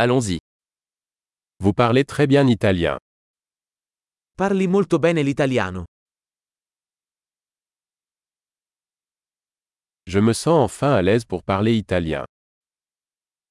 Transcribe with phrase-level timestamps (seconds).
[0.00, 0.38] Allons-y.
[1.58, 2.98] Vous parlez très bien italien.
[4.36, 5.86] Parli molto bene l'italiano.
[10.06, 12.24] Je me sens enfin à l'aise pour parler italien.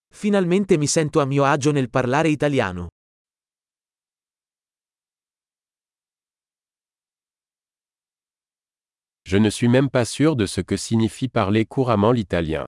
[0.10, 2.88] Finalmente mi sento a mio agio nel parlare italiano.
[9.26, 12.66] Je ne suis même pas sûr de ce que signifie parler couramment l'italien.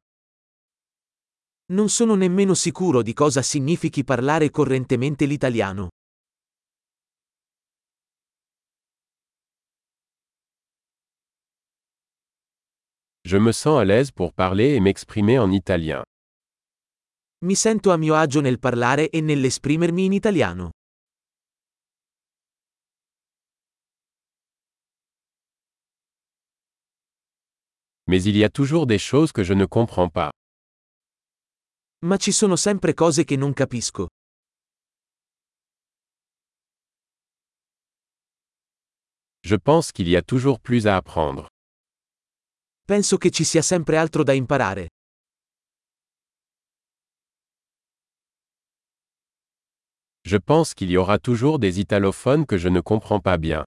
[1.72, 5.90] Non sono nemmeno sicuro di cosa significhi parlare correntemente l'italiano.
[13.22, 16.02] Je me sens à l'aise pour parler et m'exprimer en italien.
[17.46, 20.72] Mi sento a mio agio nel parlare e nell'esprimermi in italiano.
[28.08, 30.32] Mais il y a toujours des choses que je ne comprends pas.
[32.06, 34.08] Ma ci sono sempre cose che non capisco.
[39.42, 41.48] Je pense qu'il y a toujours plus à apprendre.
[42.86, 44.88] Penso che ci sia sempre altro da imparare.
[50.22, 53.64] Je pense qu'il y aura toujours des italophones que je ne comprends pas bien.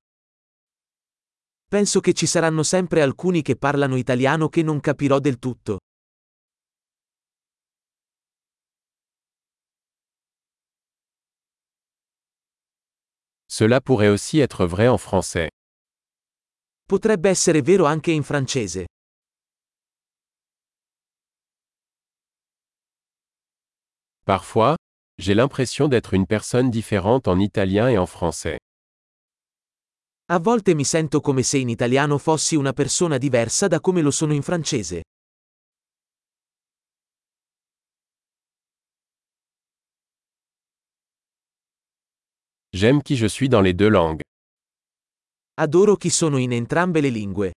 [1.69, 5.78] Penso che ci saranno sempre alcuni che parlano italiano che non capirò del tutto.
[13.55, 15.50] Cela pourrait aussi être vrai en français.
[16.89, 18.86] Potrebbe essere vero anche in francese.
[24.25, 24.77] Parfois,
[25.19, 28.58] j'ai l'impression d'être une personne différente en italien et en français.
[30.30, 34.11] A volte mi sento come se in italiano fossi una persona diversa da come lo
[34.11, 35.03] sono in francese.
[42.74, 44.22] J'aime qui je suis dans les deux langues.
[45.60, 47.52] Adoro chi sono in entrambe le lingue.